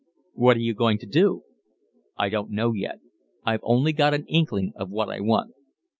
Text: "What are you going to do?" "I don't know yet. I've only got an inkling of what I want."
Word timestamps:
"What 0.33 0.57
are 0.57 0.61
you 0.61 0.73
going 0.73 0.97
to 0.97 1.05
do?" 1.05 1.43
"I 2.17 2.29
don't 2.29 2.49
know 2.49 2.73
yet. 2.73 3.01
I've 3.45 3.59
only 3.61 3.93
got 3.93 4.15
an 4.15 4.25
inkling 4.25 4.73
of 4.75 4.89
what 4.89 5.09
I 5.11 5.19
want." 5.19 5.53